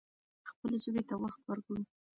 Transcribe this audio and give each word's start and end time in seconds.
خپلې 0.49 0.77
ژبې 0.83 1.01
ته 1.09 1.15
وخت 1.23 1.41
ورکړو. 1.45 1.81